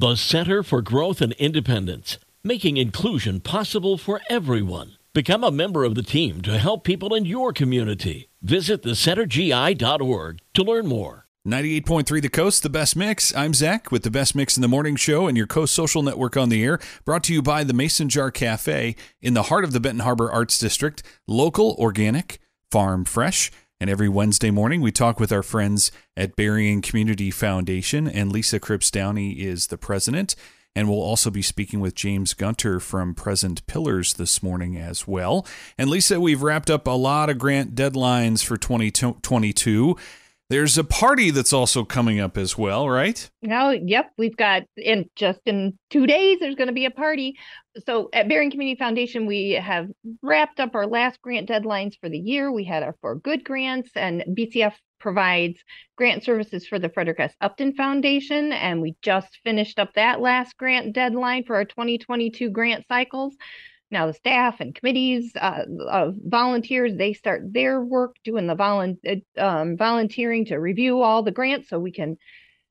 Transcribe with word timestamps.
The 0.00 0.16
Center 0.16 0.62
for 0.62 0.80
Growth 0.80 1.20
and 1.20 1.34
Independence, 1.34 2.16
making 2.42 2.78
inclusion 2.78 3.38
possible 3.40 3.98
for 3.98 4.22
everyone. 4.30 4.96
Become 5.12 5.44
a 5.44 5.50
member 5.50 5.84
of 5.84 5.94
the 5.94 6.02
team 6.02 6.40
to 6.40 6.56
help 6.56 6.84
people 6.84 7.14
in 7.14 7.26
your 7.26 7.52
community. 7.52 8.30
Visit 8.40 8.82
thecentergi.org 8.82 10.38
to 10.54 10.62
learn 10.62 10.86
more. 10.86 11.26
98.3 11.46 12.22
The 12.22 12.30
Coast, 12.30 12.62
the 12.62 12.70
best 12.70 12.96
mix. 12.96 13.36
I'm 13.36 13.52
Zach 13.52 13.92
with 13.92 14.02
the 14.02 14.10
best 14.10 14.34
mix 14.34 14.56
in 14.56 14.62
the 14.62 14.68
morning 14.68 14.96
show 14.96 15.26
and 15.26 15.36
your 15.36 15.46
Coast 15.46 15.74
Social 15.74 16.02
Network 16.02 16.34
on 16.34 16.48
the 16.48 16.64
air. 16.64 16.80
Brought 17.04 17.24
to 17.24 17.34
you 17.34 17.42
by 17.42 17.62
the 17.62 17.74
Mason 17.74 18.08
Jar 18.08 18.30
Cafe 18.30 18.96
in 19.20 19.34
the 19.34 19.44
heart 19.44 19.64
of 19.64 19.74
the 19.74 19.80
Benton 19.80 20.00
Harbor 20.00 20.32
Arts 20.32 20.58
District. 20.58 21.02
Local, 21.26 21.76
organic, 21.78 22.38
farm 22.70 23.04
fresh. 23.04 23.50
And 23.80 23.88
every 23.88 24.10
Wednesday 24.10 24.50
morning, 24.50 24.82
we 24.82 24.92
talk 24.92 25.18
with 25.18 25.32
our 25.32 25.42
friends 25.42 25.90
at 26.14 26.36
Berrien 26.36 26.82
Community 26.82 27.30
Foundation, 27.30 28.06
and 28.06 28.30
Lisa 28.30 28.60
Cripps 28.60 28.90
Downey 28.90 29.32
is 29.40 29.68
the 29.68 29.78
president. 29.78 30.36
And 30.76 30.86
we'll 30.86 31.00
also 31.00 31.30
be 31.30 31.40
speaking 31.40 31.80
with 31.80 31.94
James 31.94 32.34
Gunter 32.34 32.78
from 32.78 33.14
Present 33.14 33.66
Pillars 33.66 34.14
this 34.14 34.42
morning 34.42 34.76
as 34.76 35.08
well. 35.08 35.46
And 35.78 35.88
Lisa, 35.88 36.20
we've 36.20 36.42
wrapped 36.42 36.70
up 36.70 36.86
a 36.86 36.90
lot 36.90 37.30
of 37.30 37.38
grant 37.38 37.74
deadlines 37.74 38.44
for 38.44 38.58
2022. 38.58 39.96
There's 40.50 40.76
a 40.76 40.82
party 40.82 41.30
that's 41.30 41.52
also 41.52 41.84
coming 41.84 42.18
up 42.18 42.36
as 42.36 42.58
well, 42.58 42.90
right? 42.90 43.30
Now, 43.40 43.70
yep, 43.70 44.10
we've 44.18 44.36
got 44.36 44.64
in 44.76 45.08
just 45.14 45.38
in 45.46 45.78
two 45.90 46.08
days. 46.08 46.40
There's 46.40 46.56
going 46.56 46.66
to 46.66 46.74
be 46.74 46.86
a 46.86 46.90
party. 46.90 47.38
So 47.86 48.08
at 48.12 48.28
Berrien 48.28 48.50
Community 48.50 48.76
Foundation, 48.76 49.26
we 49.26 49.52
have 49.52 49.86
wrapped 50.22 50.58
up 50.58 50.74
our 50.74 50.88
last 50.88 51.22
grant 51.22 51.48
deadlines 51.48 51.94
for 52.00 52.08
the 52.08 52.18
year. 52.18 52.50
We 52.50 52.64
had 52.64 52.82
our 52.82 52.96
four 53.00 53.14
good 53.14 53.44
grants, 53.44 53.90
and 53.94 54.24
BCF 54.36 54.74
provides 54.98 55.62
grant 55.96 56.24
services 56.24 56.66
for 56.66 56.80
the 56.80 56.88
Frederick 56.88 57.20
S. 57.20 57.32
Upton 57.40 57.72
Foundation, 57.74 58.50
and 58.50 58.82
we 58.82 58.96
just 59.02 59.38
finished 59.44 59.78
up 59.78 59.94
that 59.94 60.20
last 60.20 60.56
grant 60.56 60.92
deadline 60.92 61.44
for 61.44 61.54
our 61.54 61.64
2022 61.64 62.50
grant 62.50 62.84
cycles. 62.88 63.36
Now 63.90 64.06
the 64.06 64.14
staff 64.14 64.60
and 64.60 64.74
committees 64.74 65.32
uh, 65.36 65.64
of 65.88 66.14
volunteers 66.24 66.94
they 66.96 67.12
start 67.12 67.52
their 67.52 67.80
work 67.80 68.16
doing 68.24 68.46
the 68.46 68.56
volu- 68.56 69.22
um, 69.36 69.76
volunteering 69.76 70.46
to 70.46 70.56
review 70.56 71.02
all 71.02 71.22
the 71.22 71.32
grants 71.32 71.68
so 71.68 71.78
we 71.78 71.92
can 71.92 72.16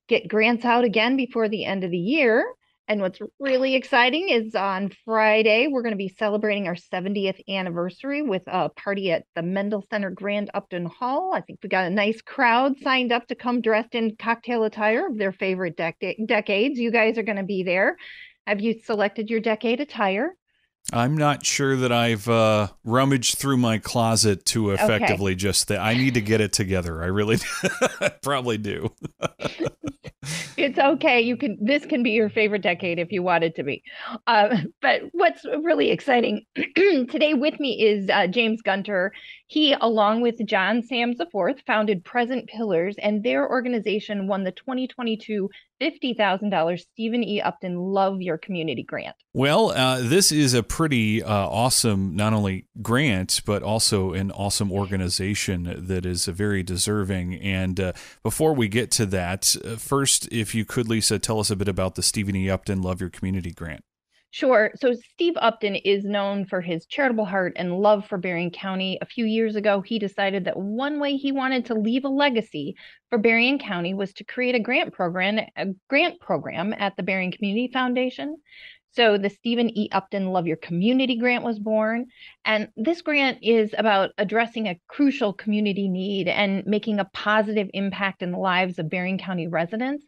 get 0.08 0.28
grants 0.28 0.64
out 0.64 0.84
again 0.84 1.16
before 1.16 1.48
the 1.48 1.64
end 1.64 1.84
of 1.84 1.90
the 1.90 1.98
year. 1.98 2.44
And 2.90 3.00
what's 3.00 3.20
really 3.38 3.76
exciting 3.76 4.30
is 4.30 4.56
on 4.56 4.90
Friday, 5.04 5.68
we're 5.68 5.82
going 5.82 5.92
to 5.92 5.96
be 5.96 6.12
celebrating 6.18 6.66
our 6.66 6.74
70th 6.74 7.40
anniversary 7.48 8.20
with 8.20 8.42
a 8.48 8.68
party 8.68 9.12
at 9.12 9.26
the 9.36 9.42
Mendel 9.42 9.86
Center 9.88 10.10
Grand 10.10 10.50
Upton 10.54 10.86
Hall. 10.86 11.30
I 11.32 11.40
think 11.40 11.60
we 11.62 11.68
got 11.68 11.86
a 11.86 11.90
nice 11.90 12.20
crowd 12.20 12.80
signed 12.80 13.12
up 13.12 13.28
to 13.28 13.36
come 13.36 13.60
dressed 13.60 13.94
in 13.94 14.16
cocktail 14.16 14.64
attire 14.64 15.06
of 15.06 15.18
their 15.18 15.30
favorite 15.30 15.76
dec- 15.76 16.26
decades. 16.26 16.80
You 16.80 16.90
guys 16.90 17.16
are 17.16 17.22
going 17.22 17.36
to 17.36 17.44
be 17.44 17.62
there. 17.62 17.96
Have 18.48 18.60
you 18.60 18.80
selected 18.80 19.30
your 19.30 19.38
decade 19.38 19.80
attire? 19.80 20.34
I'm 20.92 21.16
not 21.16 21.46
sure 21.46 21.76
that 21.76 21.92
I've 21.92 22.28
uh, 22.28 22.68
rummaged 22.84 23.38
through 23.38 23.58
my 23.58 23.78
closet 23.78 24.44
to 24.46 24.70
effectively 24.70 25.32
okay. 25.32 25.38
just 25.38 25.68
that. 25.68 25.80
I 25.80 25.94
need 25.94 26.14
to 26.14 26.20
get 26.20 26.40
it 26.40 26.52
together. 26.52 27.02
I 27.02 27.06
really 27.06 27.38
probably 28.22 28.58
do. 28.58 28.92
it's 30.56 30.78
okay. 30.78 31.20
You 31.20 31.36
can. 31.36 31.58
This 31.60 31.86
can 31.86 32.02
be 32.02 32.10
your 32.10 32.28
favorite 32.28 32.62
decade 32.62 32.98
if 32.98 33.12
you 33.12 33.22
want 33.22 33.44
it 33.44 33.54
to 33.56 33.62
be. 33.62 33.82
Uh, 34.26 34.56
but 34.82 35.02
what's 35.12 35.44
really 35.44 35.90
exciting 35.90 36.44
today 36.54 37.34
with 37.34 37.58
me 37.60 37.80
is 37.82 38.08
uh, 38.10 38.26
James 38.26 38.60
Gunter. 38.62 39.12
He, 39.50 39.74
along 39.80 40.20
with 40.20 40.46
John 40.46 40.80
Sams 40.80 41.18
IV, 41.18 41.60
founded 41.66 42.04
Present 42.04 42.46
Pillars, 42.46 42.94
and 43.02 43.24
their 43.24 43.50
organization 43.50 44.28
won 44.28 44.44
the 44.44 44.52
2022 44.52 45.50
$50,000 45.80 46.78
Stephen 46.78 47.24
E. 47.24 47.40
Upton 47.40 47.76
Love 47.76 48.22
Your 48.22 48.38
Community 48.38 48.84
grant. 48.84 49.16
Well, 49.34 49.70
uh, 49.70 50.02
this 50.02 50.30
is 50.30 50.54
a 50.54 50.62
pretty 50.62 51.24
uh, 51.24 51.34
awesome, 51.34 52.14
not 52.14 52.32
only 52.32 52.66
grant, 52.80 53.42
but 53.44 53.64
also 53.64 54.12
an 54.12 54.30
awesome 54.30 54.70
organization 54.70 55.74
that 55.88 56.06
is 56.06 56.26
very 56.26 56.62
deserving. 56.62 57.34
And 57.34 57.80
uh, 57.80 57.92
before 58.22 58.54
we 58.54 58.68
get 58.68 58.92
to 58.92 59.06
that, 59.06 59.56
uh, 59.64 59.74
first, 59.74 60.28
if 60.30 60.54
you 60.54 60.64
could, 60.64 60.88
Lisa, 60.88 61.18
tell 61.18 61.40
us 61.40 61.50
a 61.50 61.56
bit 61.56 61.66
about 61.66 61.96
the 61.96 62.04
Stephen 62.04 62.36
E. 62.36 62.48
Upton 62.48 62.82
Love 62.82 63.00
Your 63.00 63.10
Community 63.10 63.50
grant. 63.50 63.82
Sure. 64.32 64.70
So 64.76 64.92
Steve 64.94 65.34
Upton 65.36 65.74
is 65.74 66.04
known 66.04 66.44
for 66.46 66.60
his 66.60 66.86
charitable 66.86 67.24
heart 67.24 67.54
and 67.56 67.80
love 67.80 68.06
for 68.06 68.16
Berrien 68.16 68.52
County. 68.52 68.96
A 69.02 69.06
few 69.06 69.24
years 69.24 69.56
ago, 69.56 69.80
he 69.80 69.98
decided 69.98 70.44
that 70.44 70.56
one 70.56 71.00
way 71.00 71.16
he 71.16 71.32
wanted 71.32 71.66
to 71.66 71.74
leave 71.74 72.04
a 72.04 72.08
legacy 72.08 72.76
for 73.08 73.18
Berrien 73.18 73.58
County 73.58 73.92
was 73.92 74.12
to 74.14 74.24
create 74.24 74.54
a 74.54 74.60
grant 74.60 74.92
program, 74.92 75.40
a 75.56 75.66
grant 75.88 76.20
program 76.20 76.72
at 76.78 76.96
the 76.96 77.02
Berrien 77.02 77.32
Community 77.32 77.70
Foundation. 77.72 78.36
So 78.92 79.18
the 79.18 79.30
Stephen 79.30 79.76
E. 79.76 79.88
Upton 79.90 80.30
Love 80.30 80.46
Your 80.46 80.56
Community 80.56 81.16
grant 81.16 81.44
was 81.44 81.58
born. 81.58 82.06
And 82.44 82.68
this 82.76 83.02
grant 83.02 83.38
is 83.42 83.74
about 83.76 84.10
addressing 84.16 84.66
a 84.68 84.80
crucial 84.88 85.32
community 85.32 85.88
need 85.88 86.28
and 86.28 86.64
making 86.66 87.00
a 87.00 87.04
positive 87.12 87.68
impact 87.74 88.22
in 88.22 88.30
the 88.30 88.38
lives 88.38 88.78
of 88.78 88.90
Berrien 88.90 89.18
County 89.18 89.48
residents. 89.48 90.04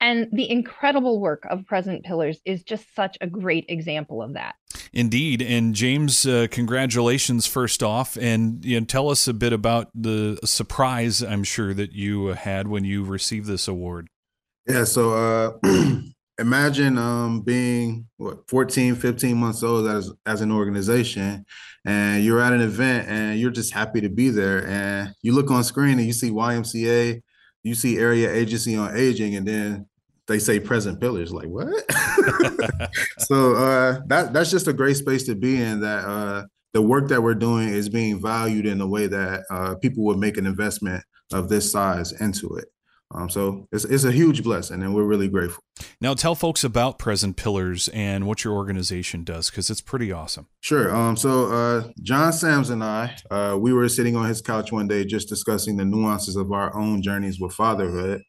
And 0.00 0.28
the 0.32 0.50
incredible 0.50 1.20
work 1.20 1.46
of 1.50 1.66
Present 1.66 2.04
Pillars 2.04 2.40
is 2.44 2.62
just 2.62 2.94
such 2.94 3.18
a 3.20 3.26
great 3.26 3.66
example 3.68 4.22
of 4.22 4.34
that. 4.34 4.54
Indeed. 4.92 5.42
And 5.42 5.74
James, 5.74 6.26
uh, 6.26 6.46
congratulations 6.50 7.46
first 7.46 7.82
off. 7.82 8.16
And 8.16 8.64
you 8.64 8.80
know, 8.80 8.86
tell 8.86 9.10
us 9.10 9.28
a 9.28 9.34
bit 9.34 9.52
about 9.52 9.88
the 9.94 10.38
surprise 10.44 11.22
I'm 11.22 11.44
sure 11.44 11.74
that 11.74 11.92
you 11.92 12.28
had 12.28 12.68
when 12.68 12.84
you 12.84 13.04
received 13.04 13.46
this 13.46 13.68
award. 13.68 14.08
Yeah. 14.66 14.84
So 14.84 15.58
uh, 15.62 15.96
imagine 16.38 16.98
um, 16.98 17.42
being 17.42 18.06
what 18.16 18.48
14, 18.48 18.96
15 18.96 19.36
months 19.36 19.62
old 19.62 19.86
as, 19.86 20.10
as 20.26 20.40
an 20.40 20.50
organization 20.50 21.44
and 21.84 22.24
you're 22.24 22.40
at 22.40 22.52
an 22.52 22.60
event 22.60 23.08
and 23.08 23.38
you're 23.38 23.50
just 23.50 23.72
happy 23.72 24.00
to 24.00 24.08
be 24.08 24.30
there. 24.30 24.66
And 24.66 25.14
you 25.22 25.34
look 25.34 25.50
on 25.50 25.64
screen 25.64 25.98
and 25.98 26.06
you 26.06 26.12
see 26.12 26.30
YMCA, 26.30 27.22
you 27.62 27.74
see 27.74 27.98
area 27.98 28.32
agency 28.32 28.76
on 28.76 28.96
aging, 28.96 29.34
and 29.36 29.46
then 29.46 29.86
they 30.30 30.38
say 30.38 30.60
present 30.60 31.00
pillars 31.00 31.32
like 31.32 31.48
what? 31.48 31.68
So 33.18 33.54
uh, 33.54 34.00
that 34.06 34.32
that's 34.32 34.50
just 34.50 34.68
a 34.68 34.72
great 34.72 34.96
space 34.96 35.24
to 35.24 35.34
be 35.34 35.60
in 35.60 35.80
that 35.80 36.04
uh, 36.04 36.46
the 36.72 36.82
work 36.82 37.08
that 37.08 37.22
we're 37.22 37.34
doing 37.34 37.68
is 37.68 37.88
being 37.88 38.20
valued 38.20 38.66
in 38.66 38.80
a 38.80 38.86
way 38.86 39.06
that 39.06 39.44
uh, 39.50 39.74
people 39.76 40.04
would 40.04 40.18
make 40.18 40.36
an 40.36 40.46
investment 40.46 41.04
of 41.32 41.48
this 41.48 41.70
size 41.70 42.12
into 42.12 42.56
it. 42.56 42.66
Um, 43.12 43.28
so 43.28 43.66
it's, 43.72 43.84
it's 43.84 44.04
a 44.04 44.12
huge 44.12 44.44
blessing 44.44 44.82
and 44.82 44.94
we're 44.94 45.04
really 45.04 45.28
grateful. 45.28 45.64
Now 46.00 46.14
tell 46.14 46.36
folks 46.36 46.62
about 46.62 46.98
present 46.98 47.36
pillars 47.36 47.88
and 47.88 48.24
what 48.24 48.44
your 48.44 48.54
organization 48.54 49.24
does 49.24 49.50
because 49.50 49.68
it's 49.68 49.80
pretty 49.80 50.12
awesome. 50.12 50.46
Sure. 50.60 50.94
Um, 50.94 51.16
so 51.16 51.52
uh, 51.52 51.90
john 52.02 52.32
sams 52.32 52.70
and 52.70 52.84
i 52.84 53.16
uh, 53.30 53.56
we 53.58 53.72
were 53.72 53.88
sitting 53.88 54.14
on 54.14 54.28
his 54.28 54.40
couch 54.40 54.70
one 54.70 54.86
day 54.86 55.04
just 55.04 55.28
discussing 55.28 55.76
the 55.76 55.84
nuances 55.84 56.36
of 56.36 56.52
our 56.52 56.76
own 56.76 57.02
journeys 57.02 57.40
with 57.40 57.52
fatherhood 57.52 58.22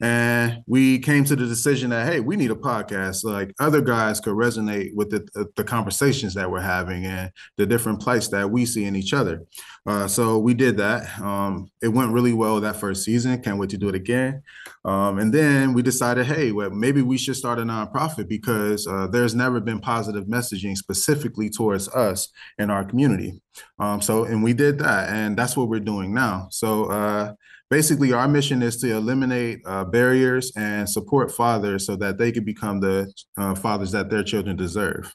and 0.00 0.62
we 0.66 0.98
came 0.98 1.24
to 1.24 1.36
the 1.36 1.46
decision 1.46 1.90
that 1.90 2.12
hey 2.12 2.20
we 2.20 2.36
need 2.36 2.50
a 2.50 2.56
podcast. 2.56 3.24
Like 3.24 3.54
other 3.60 3.80
guys 3.80 4.20
could 4.20 4.34
resonate 4.34 4.94
with 4.94 5.10
the, 5.10 5.48
the 5.56 5.64
conversations 5.64 6.34
that 6.34 6.50
we're 6.50 6.60
having 6.60 7.04
and 7.04 7.30
the 7.56 7.66
different 7.66 8.00
plights 8.00 8.28
that 8.28 8.50
we 8.50 8.66
see 8.66 8.84
in 8.84 8.96
each 8.96 9.12
other. 9.12 9.42
Uh, 9.86 10.08
so 10.08 10.38
we 10.38 10.54
did 10.54 10.76
that. 10.78 11.18
Um, 11.20 11.70
it 11.80 11.88
went 11.88 12.12
really 12.12 12.32
well 12.32 12.60
that 12.60 12.76
first 12.76 13.04
season. 13.04 13.40
Can't 13.42 13.58
wait 13.58 13.70
to 13.70 13.78
do 13.78 13.88
it 13.88 13.94
again. 13.94 14.42
Um, 14.84 15.18
and 15.18 15.32
then 15.32 15.72
we 15.74 15.82
decided 15.82 16.26
hey 16.26 16.52
well, 16.52 16.70
maybe 16.70 17.02
we 17.02 17.18
should 17.18 17.36
start 17.36 17.58
a 17.58 17.62
nonprofit 17.62 18.28
because 18.28 18.86
uh, 18.86 19.06
there's 19.06 19.34
never 19.34 19.60
been 19.60 19.80
positive 19.80 20.24
messaging 20.24 20.76
specifically 20.76 21.50
towards 21.50 21.88
us 21.88 22.28
in 22.58 22.70
our 22.70 22.84
community. 22.84 23.40
Um, 23.78 24.00
so 24.00 24.24
and 24.24 24.42
we 24.42 24.52
did 24.52 24.78
that 24.80 25.10
and 25.10 25.36
that's 25.36 25.56
what 25.56 25.68
we're 25.68 25.80
doing 25.80 26.12
now. 26.12 26.48
So 26.50 26.86
uh, 26.86 27.34
basically 27.74 28.12
our 28.12 28.28
mission 28.28 28.62
is 28.62 28.76
to 28.76 28.88
eliminate 28.94 29.58
uh, 29.66 29.84
barriers 29.84 30.52
and 30.54 30.88
support 30.88 31.28
fathers 31.32 31.84
so 31.84 31.96
that 31.96 32.18
they 32.18 32.30
can 32.30 32.44
become 32.44 32.78
the 32.78 33.12
uh, 33.36 33.52
fathers 33.52 33.90
that 33.90 34.08
their 34.08 34.22
children 34.22 34.56
deserve. 34.56 35.12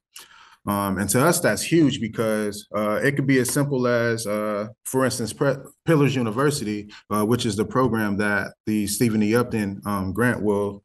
Um, 0.67 0.97
and 0.97 1.09
to 1.11 1.25
us 1.25 1.39
that's 1.39 1.61
huge 1.61 2.01
because 2.01 2.67
uh, 2.75 2.99
it 3.01 3.15
could 3.15 3.25
be 3.25 3.39
as 3.39 3.49
simple 3.49 3.87
as 3.87 4.27
uh, 4.27 4.67
for 4.83 5.05
instance 5.05 5.31
Pre- 5.31 5.63
pillars 5.85 6.13
university 6.17 6.91
uh, 7.09 7.23
which 7.31 7.45
is 7.45 7.55
the 7.55 7.63
program 7.63 8.17
that 8.17 8.51
the 8.65 8.87
stephen 8.87 9.23
e. 9.23 9.33
Upton 9.35 9.81
um, 9.85 10.11
grant 10.11 10.41
will 10.43 10.83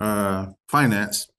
uh, 0.00 0.46
finance. 0.68 1.30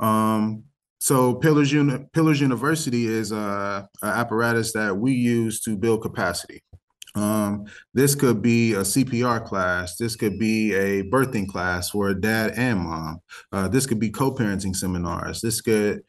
Um, 0.00 0.64
so 0.98 1.34
Pillars, 1.34 1.72
Uni- 1.72 2.04
Pillars 2.12 2.40
University 2.42 3.06
is 3.06 3.32
a, 3.32 3.88
a 4.02 4.06
apparatus 4.06 4.74
that 4.74 4.94
we 4.96 5.12
use 5.12 5.60
to 5.62 5.76
build 5.76 6.02
capacity. 6.02 6.62
Um, 7.14 7.66
this 7.92 8.14
could 8.14 8.42
be 8.42 8.72
a 8.72 8.80
CPR 8.80 9.44
class. 9.44 9.96
This 9.96 10.16
could 10.16 10.38
be 10.38 10.74
a 10.74 11.04
birthing 11.04 11.48
class 11.48 11.90
for 11.90 12.08
a 12.08 12.20
dad 12.20 12.54
and 12.56 12.80
mom. 12.80 13.20
Uh, 13.52 13.68
this 13.68 13.86
could 13.86 14.00
be 14.00 14.10
co-parenting 14.10 14.74
seminars. 14.74 15.40
This 15.40 15.60
could 15.60 16.02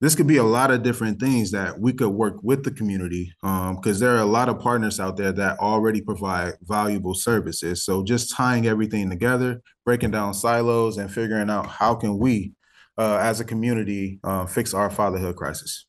this 0.00 0.14
could 0.14 0.26
be 0.26 0.38
a 0.38 0.44
lot 0.44 0.70
of 0.70 0.82
different 0.82 1.20
things 1.20 1.50
that 1.50 1.78
we 1.78 1.92
could 1.92 2.08
work 2.08 2.42
with 2.42 2.64
the 2.64 2.70
community 2.70 3.34
because 3.42 3.96
um, 3.96 4.00
there 4.00 4.16
are 4.16 4.22
a 4.22 4.24
lot 4.24 4.48
of 4.48 4.58
partners 4.58 4.98
out 4.98 5.18
there 5.18 5.30
that 5.32 5.58
already 5.58 6.00
provide 6.00 6.54
valuable 6.62 7.12
services. 7.12 7.84
So 7.84 8.02
just 8.02 8.34
tying 8.34 8.66
everything 8.66 9.10
together, 9.10 9.60
breaking 9.84 10.12
down 10.12 10.32
silos, 10.32 10.96
and 10.96 11.12
figuring 11.12 11.50
out 11.50 11.66
how 11.66 11.94
can 11.94 12.16
we 12.16 12.54
uh, 12.96 13.16
as 13.16 13.40
a 13.40 13.44
community, 13.44 14.20
uh, 14.24 14.46
fix 14.46 14.72
our 14.72 14.90
fatherhood 14.90 15.36
crisis. 15.36 15.86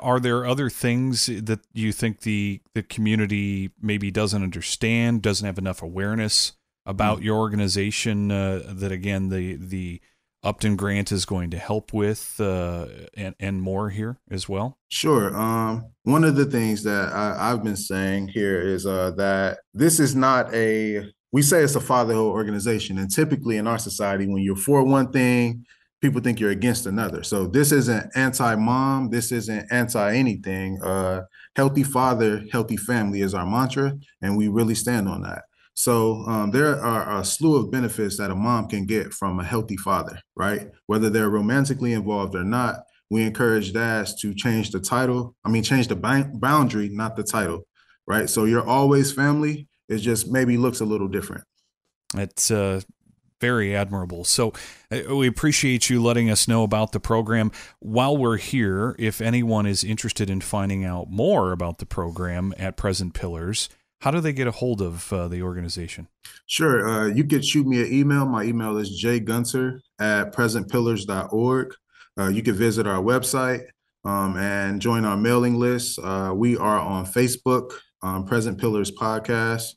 Are 0.00 0.20
there 0.20 0.46
other 0.46 0.70
things 0.70 1.26
that 1.26 1.60
you 1.72 1.92
think 1.92 2.20
the 2.20 2.60
the 2.74 2.82
community 2.82 3.70
maybe 3.80 4.10
doesn't 4.10 4.42
understand, 4.42 5.22
doesn't 5.22 5.46
have 5.46 5.58
enough 5.58 5.82
awareness 5.82 6.52
about 6.86 7.16
mm-hmm. 7.16 7.26
your 7.26 7.38
organization? 7.38 8.30
Uh, 8.30 8.62
that 8.68 8.92
again, 8.92 9.28
the 9.28 9.56
the 9.56 10.00
Upton 10.44 10.74
Grant 10.76 11.12
is 11.12 11.24
going 11.24 11.50
to 11.50 11.58
help 11.58 11.92
with, 11.92 12.40
uh, 12.40 12.86
and 13.16 13.34
and 13.38 13.62
more 13.62 13.90
here 13.90 14.18
as 14.30 14.48
well. 14.48 14.78
Sure. 14.88 15.36
Um, 15.36 15.86
one 16.02 16.24
of 16.24 16.34
the 16.34 16.44
things 16.44 16.82
that 16.82 17.12
I, 17.12 17.50
have 17.50 17.62
been 17.62 17.76
saying 17.76 18.28
here 18.28 18.60
is 18.60 18.84
uh, 18.84 19.12
that 19.12 19.60
this 19.72 20.00
is 20.00 20.16
not 20.16 20.52
a. 20.52 21.12
We 21.30 21.42
say 21.42 21.62
it's 21.62 21.76
a 21.76 21.80
fatherhood 21.80 22.26
organization, 22.26 22.98
and 22.98 23.10
typically 23.10 23.56
in 23.56 23.66
our 23.66 23.78
society, 23.78 24.26
when 24.26 24.42
you're 24.42 24.56
for 24.56 24.84
one 24.84 25.12
thing, 25.12 25.64
people 26.02 26.20
think 26.20 26.40
you're 26.40 26.50
against 26.50 26.86
another. 26.86 27.22
So 27.22 27.46
this 27.46 27.72
isn't 27.72 28.10
anti-mom. 28.16 29.10
This 29.10 29.32
isn't 29.32 29.70
anti-anything. 29.70 30.82
Uh, 30.82 31.22
healthy 31.56 31.84
father, 31.84 32.44
healthy 32.50 32.76
family 32.76 33.22
is 33.22 33.34
our 33.34 33.46
mantra, 33.46 33.96
and 34.20 34.36
we 34.36 34.48
really 34.48 34.74
stand 34.74 35.08
on 35.08 35.22
that. 35.22 35.44
So 35.74 36.24
um, 36.26 36.50
there 36.50 36.78
are 36.78 37.20
a 37.20 37.24
slew 37.24 37.56
of 37.56 37.70
benefits 37.70 38.18
that 38.18 38.30
a 38.30 38.34
mom 38.34 38.68
can 38.68 38.84
get 38.84 39.14
from 39.14 39.40
a 39.40 39.44
healthy 39.44 39.76
father, 39.76 40.18
right? 40.36 40.68
Whether 40.86 41.08
they're 41.08 41.30
romantically 41.30 41.94
involved 41.94 42.34
or 42.34 42.44
not, 42.44 42.80
we 43.08 43.22
encourage 43.22 43.72
dads 43.72 44.14
to 44.22 44.34
change 44.34 44.70
the 44.70 44.80
title. 44.80 45.34
I 45.44 45.50
mean, 45.50 45.62
change 45.62 45.88
the 45.88 45.96
boundary, 45.96 46.88
not 46.88 47.16
the 47.16 47.22
title, 47.22 47.66
right? 48.06 48.28
So 48.28 48.44
you're 48.44 48.66
always 48.66 49.12
family. 49.12 49.68
It 49.88 49.98
just 49.98 50.30
maybe 50.30 50.56
looks 50.56 50.80
a 50.80 50.84
little 50.84 51.08
different. 51.08 51.44
It's 52.14 52.50
uh, 52.50 52.80
very 53.42 53.74
admirable. 53.74 54.22
So 54.22 54.52
uh, 54.92 55.16
we 55.16 55.26
appreciate 55.26 55.90
you 55.90 56.00
letting 56.00 56.30
us 56.30 56.46
know 56.46 56.62
about 56.62 56.92
the 56.92 57.00
program. 57.00 57.50
While 57.80 58.16
we're 58.16 58.36
here, 58.36 58.94
if 59.00 59.20
anyone 59.20 59.66
is 59.66 59.82
interested 59.82 60.30
in 60.30 60.40
finding 60.40 60.84
out 60.84 61.10
more 61.10 61.50
about 61.50 61.78
the 61.78 61.84
program 61.84 62.54
at 62.56 62.76
Present 62.76 63.14
Pillars, 63.14 63.68
how 64.02 64.12
do 64.12 64.20
they 64.20 64.32
get 64.32 64.46
a 64.46 64.52
hold 64.52 64.80
of 64.80 65.12
uh, 65.12 65.26
the 65.26 65.42
organization? 65.42 66.06
Sure. 66.46 66.88
Uh, 66.88 67.06
you 67.08 67.24
can 67.24 67.42
shoot 67.42 67.66
me 67.66 67.80
an 67.80 67.92
email. 67.92 68.26
My 68.26 68.44
email 68.44 68.78
is 68.78 69.02
jgunter 69.04 69.80
at 69.98 70.32
presentpillars.org. 70.32 71.74
Uh, 72.16 72.28
you 72.28 72.42
can 72.42 72.54
visit 72.54 72.86
our 72.86 73.02
website 73.02 73.64
um, 74.04 74.36
and 74.36 74.80
join 74.80 75.04
our 75.04 75.16
mailing 75.16 75.56
list. 75.56 75.98
Uh, 75.98 76.32
we 76.32 76.56
are 76.56 76.78
on 76.78 77.06
Facebook, 77.06 77.72
um, 78.02 78.24
Present 78.24 78.56
Pillars 78.60 78.92
Podcast 78.92 79.74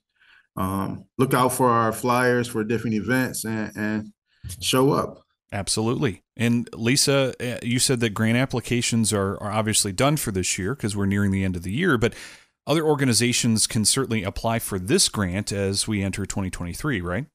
um, 0.56 1.06
look 1.18 1.34
out 1.34 1.50
for 1.50 1.69
our 1.69 1.92
flyers 1.92 2.48
for 2.48 2.63
different 2.63 2.96
events 2.96 3.46
and, 3.46 3.72
and 3.75 4.13
show 4.62 4.92
up. 4.92 5.22
Absolutely. 5.52 6.24
And 6.36 6.69
Lisa, 6.74 7.34
uh, 7.40 7.60
you 7.63 7.80
said 7.80 8.00
that 8.02 8.10
grant 8.12 8.38
applications 8.38 9.13
are, 9.13 9.42
are 9.42 9.52
obviously 9.52 9.92
done 9.92 10.18
for 10.18 10.31
this 10.31 10.57
year 10.57 10.75
because 10.75 10.96
we're 10.96 11.06
nearing 11.06 11.31
the 11.31 11.44
end 11.44 11.56
of 11.56 11.63
the 11.63 11.72
year, 11.72 11.98
but 11.98 12.13
other 12.68 12.84
organizations 12.84 13.68
can 13.68 13.86
certainly 13.86 14.24
apply 14.24 14.60
for 14.60 14.80
this 14.80 15.07
grant 15.07 15.52
as 15.52 15.88
we 15.88 16.04
enter 16.04 16.25
2023, 16.25 17.00
right? 17.01 17.25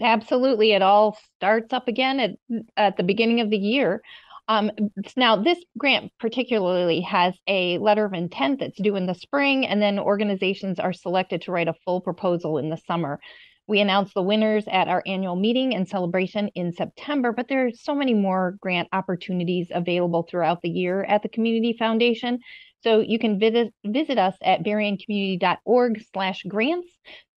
Absolutely. 0.00 0.72
It 0.72 0.82
all 0.82 1.18
starts 1.36 1.72
up 1.72 1.88
again 1.88 2.20
at, 2.20 2.30
at 2.76 2.96
the 2.96 3.02
beginning 3.02 3.40
of 3.40 3.50
the 3.50 3.58
year. 3.58 4.02
Um, 4.46 4.70
now, 5.16 5.36
this 5.36 5.58
grant 5.78 6.12
particularly 6.20 7.00
has 7.00 7.34
a 7.46 7.78
letter 7.78 8.04
of 8.04 8.12
intent 8.12 8.60
that's 8.60 8.80
due 8.80 8.96
in 8.96 9.06
the 9.06 9.14
spring, 9.14 9.66
and 9.66 9.80
then 9.80 9.98
organizations 9.98 10.78
are 10.78 10.92
selected 10.92 11.42
to 11.42 11.52
write 11.52 11.68
a 11.68 11.74
full 11.84 12.00
proposal 12.00 12.58
in 12.58 12.68
the 12.68 12.76
summer. 12.76 13.20
We 13.66 13.80
announce 13.80 14.12
the 14.12 14.22
winners 14.22 14.64
at 14.70 14.88
our 14.88 15.02
annual 15.06 15.36
meeting 15.36 15.74
and 15.74 15.88
celebration 15.88 16.48
in 16.54 16.72
September, 16.72 17.32
but 17.32 17.48
there 17.48 17.66
are 17.66 17.70
so 17.72 17.94
many 17.94 18.12
more 18.12 18.58
grant 18.60 18.88
opportunities 18.92 19.68
available 19.74 20.26
throughout 20.28 20.60
the 20.60 20.68
year 20.68 21.02
at 21.04 21.22
the 21.22 21.30
Community 21.30 21.74
Foundation. 21.78 22.40
So 22.82 23.00
you 23.00 23.18
can 23.18 23.38
visit 23.38 23.72
visit 23.82 24.18
us 24.18 24.36
at 24.42 24.62
berriencommunity.org 24.62 26.02
slash 26.12 26.42
grants 26.42 26.88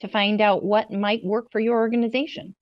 to 0.01 0.09
find 0.09 0.41
out 0.41 0.65
what 0.65 0.91
might 0.91 1.23
work 1.23 1.47
for 1.53 1.61
your 1.61 1.77
organization. 1.77 2.53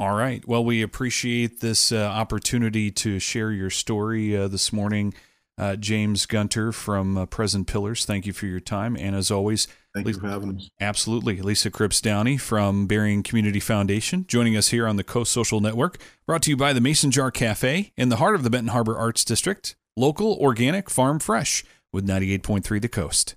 All 0.00 0.14
right. 0.14 0.42
Well, 0.48 0.64
we 0.64 0.80
appreciate 0.80 1.60
this 1.60 1.92
uh, 1.92 1.98
opportunity 1.98 2.90
to 2.90 3.18
share 3.18 3.52
your 3.52 3.68
story 3.68 4.34
uh, 4.34 4.48
this 4.48 4.72
morning. 4.72 5.12
Uh, 5.58 5.76
James 5.76 6.24
Gunter 6.24 6.72
from 6.72 7.18
uh, 7.18 7.26
Present 7.26 7.66
Pillars, 7.66 8.06
thank 8.06 8.24
you 8.24 8.32
for 8.32 8.46
your 8.46 8.60
time. 8.60 8.96
And 8.96 9.14
as 9.14 9.30
always, 9.30 9.68
thank 9.92 10.06
Lisa, 10.06 10.16
you 10.16 10.22
for 10.22 10.30
having 10.30 10.56
us. 10.56 10.70
Absolutely. 10.80 11.42
Lisa 11.42 11.70
Cripps 11.70 12.00
Downey 12.00 12.38
from 12.38 12.86
Berrien 12.86 13.22
Community 13.22 13.60
Foundation 13.60 14.24
joining 14.26 14.56
us 14.56 14.68
here 14.68 14.88
on 14.88 14.96
the 14.96 15.04
Coast 15.04 15.32
Social 15.32 15.60
Network, 15.60 15.98
brought 16.26 16.40
to 16.44 16.50
you 16.50 16.56
by 16.56 16.72
the 16.72 16.80
Mason 16.80 17.10
Jar 17.10 17.30
Cafe 17.30 17.92
in 17.94 18.08
the 18.08 18.16
heart 18.16 18.34
of 18.34 18.42
the 18.42 18.48
Benton 18.48 18.68
Harbor 18.68 18.96
Arts 18.96 19.22
District. 19.22 19.76
Local, 19.98 20.32
organic, 20.40 20.88
farm 20.88 21.18
fresh 21.18 21.62
with 21.92 22.08
98.3 22.08 22.80
The 22.80 22.88
Coast. 22.88 23.36